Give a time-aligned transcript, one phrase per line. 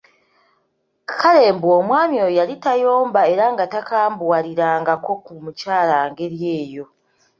[1.19, 6.85] Kale mbu omwami oyo yali tayomba era nga takambuwalirangako ku mukyala ng'eri eyo!